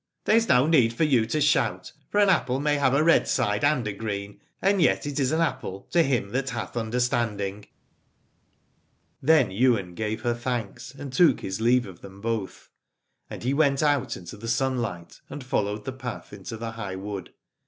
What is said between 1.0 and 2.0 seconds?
you to shout: